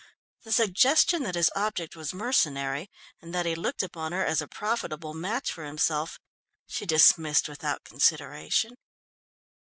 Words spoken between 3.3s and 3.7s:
that he